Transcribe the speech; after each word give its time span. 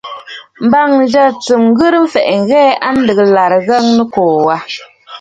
M̀bâŋnə̌ 0.65 1.25
tsɨm 1.41 1.63
ghɨrə 1.77 1.97
mfɛ̀ʼɛ̀ 2.05 2.37
ŋ̀hɛɛ 2.45 2.71
a 2.87 2.89
lɨ̀gə 3.05 3.23
ɨlàrə 3.29 3.57
Ŋgə̀ə̀ 3.63 3.83
Nɨkòò 3.97 4.35
wâ. 4.45 4.55